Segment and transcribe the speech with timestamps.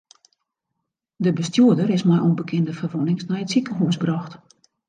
[1.23, 4.31] De bestjoerder is mei ûnbekende ferwûnings nei it sikehûs brocht.